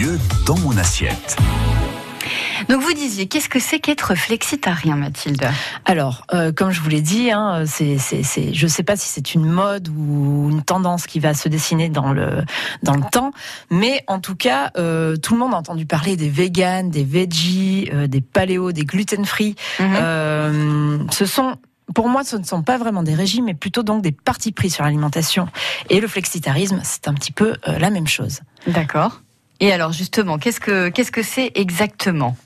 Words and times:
mieux 0.00 0.18
dans 0.46 0.58
mon 0.58 0.76
assiette. 0.76 1.36
Donc 2.68 2.82
vous 2.82 2.92
disiez, 2.92 3.26
qu'est-ce 3.26 3.48
que 3.48 3.60
c'est 3.60 3.78
qu'être 3.78 4.14
flexitarien, 4.14 4.96
Mathilde? 4.96 5.48
Alors, 5.84 6.26
euh, 6.34 6.52
comme 6.52 6.70
je 6.70 6.80
vous 6.80 6.88
l'ai 6.88 7.00
dit, 7.00 7.30
hein, 7.30 7.64
c'est, 7.66 7.96
je 7.98 8.64
ne 8.64 8.68
sais 8.68 8.82
pas 8.82 8.96
si 8.96 9.08
c'est 9.08 9.34
une 9.34 9.46
mode 9.46 9.88
ou 9.88 10.48
une 10.50 10.62
tendance 10.62 11.06
qui 11.06 11.20
va 11.20 11.34
se 11.34 11.48
dessiner 11.48 11.88
dans 11.88 12.12
le, 12.12 12.44
dans 12.82 12.94
le 12.94 13.02
temps, 13.10 13.30
mais 13.70 14.02
en 14.06 14.18
tout 14.18 14.34
cas, 14.34 14.70
euh, 14.76 15.16
tout 15.16 15.34
le 15.34 15.40
monde 15.40 15.54
a 15.54 15.56
entendu 15.56 15.86
parler 15.86 16.16
des 16.16 16.28
véganes, 16.28 16.90
des 16.90 17.04
veggies, 17.04 17.88
euh, 17.92 18.06
des 18.06 18.20
paléos, 18.20 18.72
des 18.72 18.84
gluten-free. 18.84 19.54
Mhm. 19.78 21.06
ce 21.10 21.26
sont 21.26 21.56
pour 21.94 22.08
moi, 22.08 22.24
ce 22.24 22.36
ne 22.36 22.42
sont 22.42 22.62
pas 22.62 22.78
vraiment 22.78 23.04
des 23.04 23.14
régimes, 23.14 23.44
mais 23.44 23.54
plutôt 23.54 23.84
donc 23.84 24.02
des 24.02 24.12
partis 24.12 24.50
pris 24.50 24.70
sur 24.70 24.84
l'alimentation. 24.84 25.46
Et 25.88 26.00
le 26.00 26.08
flexitarisme, 26.08 26.80
c'est 26.82 27.06
un 27.06 27.14
petit 27.14 27.32
peu 27.32 27.54
la 27.64 27.90
même 27.90 28.08
chose. 28.08 28.40
D'accord. 28.66 29.20
Et 29.60 29.72
alors 29.72 29.92
justement, 29.92 30.38
qu'est-ce 30.38 30.60
que 30.60 30.88
qu'est-ce 30.88 31.12
que 31.12 31.22
c'est 31.22 31.52
exactement? 31.54 32.36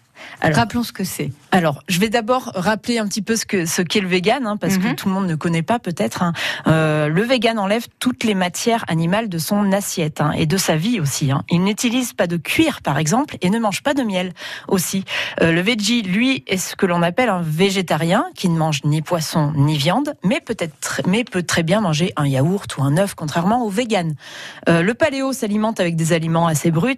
Rappelons 0.43 0.83
ce 0.83 0.93
que 0.93 1.05
c'est. 1.05 1.33
Alors, 1.53 1.83
je 1.89 1.99
vais 1.99 2.09
d'abord 2.09 2.53
rappeler 2.55 2.99
un 2.99 3.07
petit 3.09 3.23
peu 3.23 3.37
ce 3.37 3.45
que 3.45 3.67
ce 3.67 3.83
qu'est 3.83 4.01
le 4.01 4.09
vegan, 4.09 4.47
hein, 4.47 4.57
parce 4.57 4.79
que 4.79 4.89
mhm. 4.89 4.95
tout 4.95 5.09
le 5.09 5.15
monde 5.15 5.27
ne 5.27 5.35
connaît 5.35 5.63
pas 5.63 5.79
peut-être. 5.79 6.23
Hein. 6.23 6.33
Euh, 6.67 7.09
le 7.09 7.23
vegan 7.23 7.59
enlève 7.59 7.87
toutes 7.99 8.25
les 8.25 8.35
matières 8.35 8.85
animales 8.89 9.29
de 9.29 9.39
son 9.39 9.73
assiette 9.73 10.21
hein, 10.21 10.33
et 10.37 10.47
de 10.47 10.57
sa 10.57 10.77
vie 10.77 11.01
aussi. 11.01 11.31
Il 11.51 11.65
n'utilise 11.65 12.13
pas 12.13 12.27
de 12.27 12.37
cuir, 12.37 12.83
par 12.83 12.99
exemple, 12.99 13.37
et 13.41 13.51
ne 13.51 13.59
mange 13.59 13.83
pas 13.83 13.95
de 13.95 14.03
miel 14.03 14.33
aussi. 14.69 15.05
Euh, 15.43 15.53
le 15.53 15.61
veggie, 15.61 16.03
lui, 16.03 16.45
est 16.47 16.57
ce 16.57 16.77
que 16.77 16.87
l'on 16.87 17.03
appelle 17.03 17.29
un 17.29 17.43
végétarien 17.43 18.27
qui 18.35 18.49
ne 18.49 18.57
mange 18.57 18.85
ni 18.85 19.03
poisson 19.03 19.53
ni 19.57 19.77
viande, 19.77 20.15
mais 20.25 20.41
peut-être, 20.41 21.03
mais 21.07 21.25
peut 21.25 21.43
très 21.43 21.63
bien 21.63 21.81
manger 21.81 22.13
un 22.17 22.27
yaourt 22.27 22.77
ou 22.77 22.83
un 22.83 22.97
œuf, 22.97 23.15
contrairement 23.15 23.65
au 23.65 23.71
vegan. 23.71 24.15
Euh, 24.69 24.83
le 24.83 24.95
paléo 24.95 25.33
s'alimente 25.33 25.81
avec 25.81 25.97
des 25.97 26.13
aliments 26.13 26.47
assez 26.47 26.71
bruts, 26.71 26.91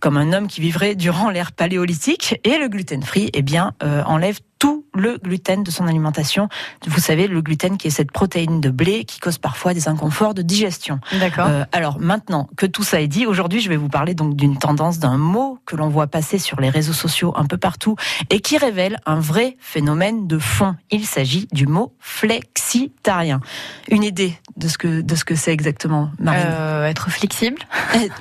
comme 0.00 0.16
un 0.16 0.32
homme 0.32 0.46
qui 0.46 0.60
vivrait 0.60 0.94
durant 0.94 1.30
l'ère 1.30 1.52
paléolithique, 1.52 2.15
et 2.44 2.58
le 2.58 2.68
gluten 2.68 3.02
free, 3.02 3.30
eh 3.32 3.42
bien, 3.42 3.72
euh, 3.82 4.02
enlève 4.04 4.40
tout 4.58 4.86
le 4.94 5.18
gluten 5.18 5.62
de 5.62 5.70
son 5.70 5.86
alimentation. 5.86 6.48
Vous 6.86 7.00
savez, 7.00 7.26
le 7.26 7.42
gluten 7.42 7.76
qui 7.76 7.88
est 7.88 7.90
cette 7.90 8.10
protéine 8.10 8.60
de 8.60 8.70
blé 8.70 9.04
qui 9.04 9.20
cause 9.20 9.38
parfois 9.38 9.74
des 9.74 9.88
inconforts 9.88 10.34
de 10.34 10.42
digestion. 10.42 11.00
D'accord. 11.12 11.46
Euh, 11.48 11.64
alors 11.72 11.98
maintenant 12.00 12.48
que 12.56 12.66
tout 12.66 12.82
ça 12.82 13.00
est 13.00 13.08
dit, 13.08 13.26
aujourd'hui 13.26 13.60
je 13.60 13.68
vais 13.68 13.76
vous 13.76 13.88
parler 13.88 14.14
donc 14.14 14.36
d'une 14.36 14.58
tendance, 14.58 14.98
d'un 14.98 15.18
mot 15.18 15.58
que 15.66 15.76
l'on 15.76 15.88
voit 15.88 16.06
passer 16.06 16.38
sur 16.38 16.60
les 16.60 16.70
réseaux 16.70 16.92
sociaux 16.92 17.34
un 17.36 17.44
peu 17.44 17.58
partout 17.58 17.96
et 18.30 18.40
qui 18.40 18.56
révèle 18.56 18.98
un 19.06 19.20
vrai 19.20 19.56
phénomène 19.60 20.26
de 20.26 20.38
fond. 20.38 20.74
Il 20.90 21.06
s'agit 21.06 21.48
du 21.52 21.66
mot 21.66 21.94
flexitarien. 21.98 23.40
Une 23.88 24.02
idée 24.02 24.34
de 24.56 24.68
ce 24.68 24.78
que 24.78 25.00
de 25.00 25.14
ce 25.14 25.24
que 25.24 25.34
c'est 25.34 25.52
exactement, 25.52 26.10
Marine? 26.18 26.44
Euh, 26.46 26.86
Être 26.86 27.10
flexible 27.10 27.60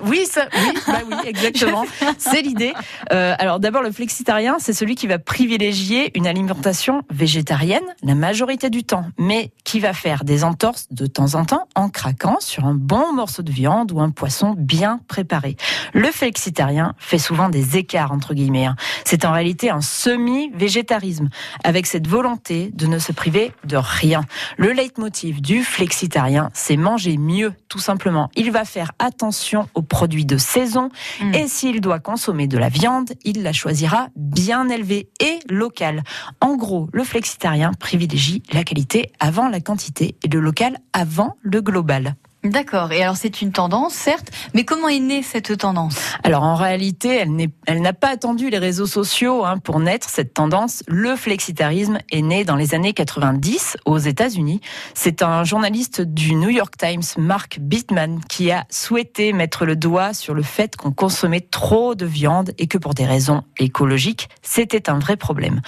Oui, 0.03 0.25
ça, 0.29 0.47
oui, 0.53 0.79
bah 0.87 0.99
oui, 1.09 1.15
exactement. 1.25 1.85
c'est 2.17 2.41
l'idée. 2.41 2.73
Euh, 3.11 3.35
alors 3.39 3.59
d'abord, 3.59 3.81
le 3.81 3.91
flexitarien, 3.91 4.57
c'est 4.59 4.73
celui 4.73 4.95
qui 4.95 5.07
va 5.07 5.19
privilégier 5.19 6.11
une 6.17 6.24
alimentation 6.27 7.01
végétarienne 7.09 7.83
la 8.03 8.15
majorité 8.15 8.69
du 8.69 8.83
temps, 8.83 9.05
mais 9.17 9.51
qui 9.63 9.79
va 9.79 9.93
faire 9.93 10.23
des 10.23 10.43
entorses 10.43 10.87
de 10.91 11.05
temps 11.05 11.35
en 11.35 11.45
temps 11.45 11.67
en 11.75 11.89
craquant 11.89 12.37
sur 12.39 12.65
un 12.65 12.73
bon 12.73 13.13
morceau 13.13 13.43
de 13.43 13.51
viande 13.51 13.91
ou 13.91 13.99
un 13.99 14.09
poisson 14.09 14.55
bien 14.57 14.99
préparé. 15.07 15.55
Le 15.93 16.11
flexitarien 16.11 16.93
fait 16.97 17.17
souvent 17.17 17.49
des 17.49 17.77
écarts 17.77 18.11
entre 18.11 18.33
guillemets. 18.33 18.65
Hein. 18.65 18.75
C'est 19.03 19.25
en 19.25 19.31
réalité 19.31 19.69
un 19.69 19.81
semi-végétarisme, 19.81 21.29
avec 21.63 21.85
cette 21.85 22.07
volonté 22.07 22.71
de 22.73 22.87
ne 22.87 22.99
se 22.99 23.11
priver 23.11 23.51
de 23.63 23.77
rien. 23.77 24.21
Le 24.57 24.71
leitmotiv 24.71 25.41
du 25.41 25.63
flexitarien, 25.63 26.49
c'est 26.53 26.77
manger 26.77 27.17
mieux, 27.17 27.53
tout 27.69 27.79
simplement. 27.79 28.29
Il 28.35 28.51
va 28.51 28.65
faire 28.65 28.91
attention 28.99 29.67
aux 29.73 29.81
produits 29.81 30.25
de 30.25 30.37
saison, 30.37 30.89
mmh. 31.21 31.35
et 31.35 31.47
s'il 31.47 31.81
doit 31.81 31.99
consommer 31.99 32.47
de 32.47 32.57
la 32.57 32.69
viande, 32.69 33.13
il 33.23 33.43
la 33.43 33.53
choisira 33.53 34.07
bien 34.15 34.69
élevée 34.69 35.09
et 35.19 35.39
locale. 35.49 36.03
En 36.41 36.55
gros, 36.55 36.89
le 36.91 37.03
flexitarien 37.03 37.71
privilégie 37.73 38.43
la 38.51 38.63
qualité 38.63 39.11
avant 39.19 39.47
la 39.47 39.59
quantité 39.59 40.15
et 40.23 40.27
le 40.27 40.39
local 40.39 40.77
avant 40.93 41.37
le 41.41 41.61
global. 41.61 42.15
D'accord. 42.45 42.91
Et 42.91 43.01
alors 43.01 43.17
c'est 43.17 43.41
une 43.41 43.51
tendance, 43.51 43.93
certes, 43.93 44.29
mais 44.53 44.65
comment 44.65 44.87
est 44.87 44.99
née 44.99 45.23
cette 45.23 45.57
tendance? 45.57 45.97
Alors 46.23 46.43
en 46.43 46.53
réalité, 46.53 47.25
elle, 47.65 47.81
n'a 47.81 47.93
pas 47.93 48.09
attendu 48.09 48.51
les 48.51 48.59
réseaux 48.59 48.85
sociaux 48.85 49.43
hein, 49.43 49.57
pour 49.57 49.79
naître 49.79 50.07
cette 50.07 50.35
tendance. 50.35 50.83
Le 50.87 51.15
flexitarisme 51.15 51.97
est 52.11 52.21
né 52.21 52.45
dans 52.45 52.55
les 52.55 52.75
années 52.75 52.93
90 52.93 53.77
aux 53.85 53.97
États-Unis. 53.97 54.61
C'est 54.93 55.23
un 55.23 55.43
journaliste 55.43 56.01
du 56.01 56.35
New 56.35 56.49
York 56.49 56.75
Times, 56.77 57.01
Mark 57.17 57.57
Bittman, 57.59 58.19
qui 58.29 58.51
a 58.51 58.65
souhaité 58.69 59.33
mettre 59.33 59.65
le 59.65 59.75
doigt 59.75 60.13
sur 60.13 60.35
le 60.35 60.43
fait 60.43 60.75
qu'on 60.75 60.91
consommait 60.91 61.41
trop 61.41 61.95
de 61.95 62.05
viande 62.05 62.51
et 62.59 62.67
que 62.67 62.77
pour 62.77 62.93
des 62.93 63.05
raisons 63.05 63.41
écologiques, 63.57 64.29
c'était 64.43 64.91
un 64.91 64.99
vrai 64.99 65.17
problème. 65.17 65.61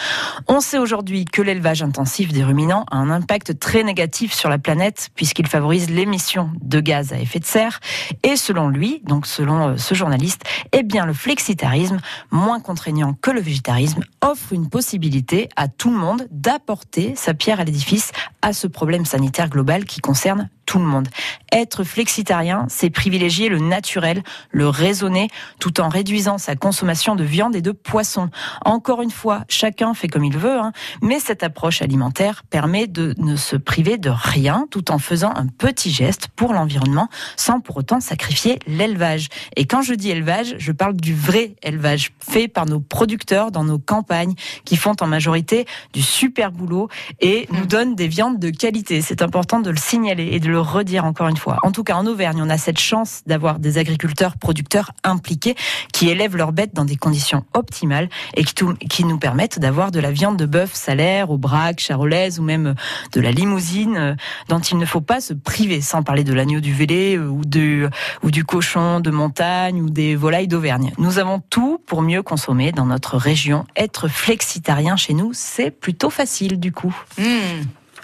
On 0.48 0.60
sait 0.60 0.78
aujourd'hui 0.78 1.26
que 1.26 1.42
l'élevage 1.42 1.82
intensif 1.82 2.32
des 2.32 2.44
ruminants 2.44 2.86
a 2.92 2.98
un 2.98 3.10
impact 3.10 3.58
très 3.58 3.84
négatif 3.84 4.32
sur 4.32 4.50
la 4.50 4.60
planète 4.60 5.10
puisqu'il 5.16 5.48
favorise 5.48 5.90
l'émission 5.90 6.52
de 6.68 6.80
gaz 6.80 7.14
à 7.14 7.20
effet 7.20 7.40
de 7.40 7.46
serre. 7.46 7.80
Et 8.24 8.36
selon 8.36 8.70
lui, 8.70 9.02
donc 9.06 9.26
selon 9.26 9.70
euh, 9.70 9.78
ce 9.78 9.96
journaliste, 9.96 10.44
eh 10.72 10.84
bien 10.84 11.06
le 11.06 11.14
flexitarisme, 11.14 12.00
moins 12.32 12.60
contraignant 12.60 13.14
que 13.14 13.32
le 13.32 13.42
végétarisme, 13.42 14.02
offre 14.22 14.54
une 14.54 14.70
possibilité 14.70 15.50
à 15.56 15.68
tout 15.68 15.92
le 15.92 15.98
monde 15.98 16.28
d'apporter 16.32 17.16
sa 17.16 17.34
pierre 17.34 17.60
à 17.60 17.64
l'édifice 17.64 18.12
à 18.42 18.54
ce 18.54 18.68
problème 18.68 19.06
sanitaire 19.06 19.50
global 19.50 19.86
qui 19.86 20.02
concerne 20.02 20.50
tout 20.68 20.78
le 20.78 20.86
monde. 20.86 21.08
Être 21.52 21.84
flexitarien, 21.84 22.68
c'est 22.70 22.92
privilégier 22.92 23.50
le 23.50 23.58
naturel, 23.58 24.22
le 24.52 24.68
raisonné, 24.68 25.30
tout 25.60 25.80
en 25.80 25.88
réduisant 25.90 26.38
sa 26.38 26.56
consommation 26.56 27.16
de 27.16 27.24
viande 27.24 27.56
et 27.56 27.62
de 27.62 27.72
poisson. 27.72 28.30
Encore 28.66 29.02
une 29.02 29.10
fois, 29.10 29.46
chacun 29.48 29.96
fait 29.96 30.10
comme 30.10 30.26
il 30.26 30.38
veut, 30.38 30.60
hein, 30.60 30.74
mais 31.02 31.20
cette 31.20 31.42
approche 31.42 31.82
alimentaire 31.82 32.44
permet 32.50 32.86
de 32.86 33.16
ne 33.18 33.38
se 33.38 33.56
priver 33.56 33.98
de 33.98 34.12
rien, 34.14 34.68
tout 34.70 34.92
en 34.92 35.00
faisant 35.00 35.32
un 35.36 35.48
petit 35.48 35.90
geste 35.90 36.28
pour 36.36 36.54
l'environnement, 36.54 37.08
sans 37.38 37.62
pour 37.62 37.78
autant 37.78 38.02
sacrifier 38.02 38.60
l'élevage. 38.68 39.30
Et 39.56 39.66
quand 39.66 39.82
je 39.82 39.94
dis 39.94 40.12
élevage, 40.12 40.56
je 40.58 40.74
parle 40.74 40.98
du 40.98 41.16
vrai 41.16 41.56
élevage, 41.64 42.12
fait 42.20 42.50
par 42.50 42.66
nos 42.66 42.82
producteurs 42.82 43.52
dans 43.52 43.64
nos 43.64 43.80
campagnes, 43.80 44.34
qui 44.66 44.76
font 44.76 44.96
en 45.00 45.08
majorité 45.08 45.66
du 45.94 46.02
super 46.02 46.52
boulot 46.52 46.90
et 47.22 47.48
nous 47.52 47.64
mmh. 47.64 47.68
donnent 47.68 47.96
des 47.96 48.10
viandes 48.10 48.40
de 48.40 48.50
qualité. 48.50 49.02
C'est 49.02 49.22
important 49.22 49.62
de 49.62 49.70
le 49.70 49.78
signaler 49.78 50.28
et 50.34 50.42
de 50.42 50.50
le 50.50 50.57
redire 50.58 51.06
encore 51.06 51.28
une 51.28 51.38
fois. 51.38 51.58
En 51.64 51.72
tout 51.72 51.84
cas, 51.84 51.96
en 51.96 52.06
Auvergne, 52.06 52.42
on 52.42 52.50
a 52.50 52.58
cette 52.58 52.80
chance 52.80 53.22
d'avoir 53.26 53.60
des 53.60 53.78
agriculteurs, 53.78 54.38
producteurs 54.38 54.92
impliqués 55.04 55.56
qui 55.94 56.10
élèvent 56.10 56.36
leurs 56.36 56.52
bêtes 56.52 56.74
dans 56.74 56.86
des 56.86 56.96
conditions 56.96 57.46
optimales 57.54 58.10
et 58.36 58.44
qui, 58.44 59.06
nous 59.06 59.20
permettent 59.20 59.60
d'avoir 59.60 59.92
de 59.92 60.00
la 60.00 60.12
viande 60.12 60.38
de 60.38 60.46
bœuf 60.46 60.74
salaire, 60.74 61.30
au 61.30 61.38
braque, 61.38 61.80
charolaise 61.80 62.40
ou 62.40 62.44
même 62.44 62.76
de 63.14 63.22
la 63.22 63.32
limousine 63.32 63.96
euh, 63.98 64.16
dont 64.50 64.60
il 64.60 64.78
ne 64.78 64.86
faut 64.86 65.02
pas 65.02 65.22
se 65.22 65.34
priver, 65.34 65.82
sans 65.82 66.04
parler 66.04 66.24
de 66.24 66.34
l'agneau 66.34 66.60
du 66.60 66.74
Vélé 66.74 67.18
euh, 67.18 67.90
ou 68.24 68.32
du 68.32 68.44
cochon 68.46 69.00
de 69.00 69.12
montagne 69.12 69.82
ou 69.82 69.90
des 69.90 70.16
volailles 70.16 70.48
d'Auvergne. 70.48 70.92
Nous 70.98 71.20
avons 71.20 71.42
tout 71.50 71.82
pour 71.86 72.02
mieux 72.02 72.24
consommer 72.24 72.72
dans 72.72 72.86
notre 72.86 73.18
région. 73.18 73.66
Être 73.76 74.08
flexitarien 74.08 74.96
chez 74.96 75.14
nous, 75.14 75.32
c'est 75.34 75.72
plutôt 75.72 76.10
facile 76.10 76.60
du 76.60 76.72
coup. 76.72 76.96
Mmh. 77.18 77.24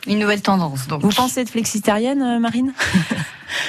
Une 0.07 0.19
nouvelle 0.19 0.41
tendance. 0.41 0.87
Donc. 0.87 1.01
Vous 1.01 1.09
pensez 1.09 1.41
être 1.41 1.49
flexitarienne, 1.49 2.21
euh, 2.21 2.39
Marine? 2.39 2.73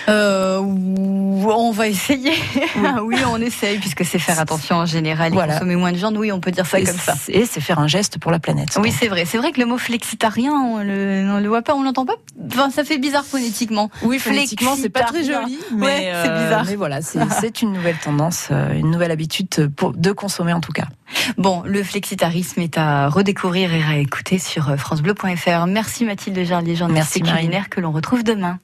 Euh, 0.08 0.60
On 0.60 1.70
va 1.70 1.88
essayer. 1.88 2.32
Oui. 3.02 3.16
on 3.26 3.40
essaye, 3.40 3.78
puisque 3.78 4.04
c'est 4.04 4.18
faire 4.18 4.40
attention 4.40 4.76
en 4.76 4.86
général 4.86 5.34
et 5.34 5.36
consommer 5.36 5.76
moins 5.76 5.92
de 5.92 5.96
viande. 5.98 6.16
Oui, 6.16 6.32
on 6.32 6.40
peut 6.40 6.50
dire 6.50 6.66
ça 6.66 6.80
comme 6.80 6.96
ça. 6.96 7.14
Et 7.28 7.44
c'est 7.44 7.60
faire 7.60 7.78
un 7.78 7.86
geste 7.86 8.18
pour 8.18 8.30
la 8.30 8.38
planète. 8.38 8.78
Oui, 8.80 8.92
c'est 8.98 9.08
vrai. 9.08 9.24
C'est 9.26 9.36
vrai 9.36 9.52
que 9.52 9.60
le 9.60 9.66
mot 9.66 9.76
flexitarien, 9.76 10.52
on 10.52 10.78
le, 10.78 11.38
le 11.38 11.48
voit 11.48 11.62
pas, 11.62 11.74
on 11.74 11.82
l'entend 11.82 12.06
pas. 12.06 12.14
Enfin, 12.46 12.70
ça 12.70 12.84
fait 12.84 12.98
bizarre 12.98 13.24
phonétiquement. 13.24 13.90
Oui, 14.02 14.18
phonétiquement, 14.18 14.74
c'est 14.74 14.88
pas 14.88 15.02
très 15.02 15.24
joli. 15.24 15.58
Mais 15.76 16.10
c'est 16.24 16.30
euh, 16.30 16.44
bizarre. 16.44 16.64
Mais 16.66 16.76
voilà, 16.76 17.00
c'est 17.02 17.62
une 17.62 17.72
nouvelle 17.72 17.98
tendance, 17.98 18.48
une 18.74 18.90
nouvelle 18.90 19.10
habitude 19.10 19.48
de 19.50 20.12
consommer 20.12 20.52
en 20.52 20.60
tout 20.60 20.72
cas. 20.72 20.86
Bon, 21.36 21.62
le 21.64 21.82
flexitarisme 21.82 22.60
est 22.60 22.78
à 22.78 23.08
redécouvrir 23.08 23.72
et 23.72 23.82
à 23.82 23.96
écouter 23.96 24.38
sur 24.38 24.76
francebleu.fr. 24.76 25.66
Merci 25.66 26.04
Mathilde 26.04 26.42
Jarlier, 26.44 26.76
journaliste 26.76 27.22
culinaire 27.22 27.68
que 27.68 27.80
l'on 27.80 27.92
retrouve 27.92 28.24
demain. 28.24 28.58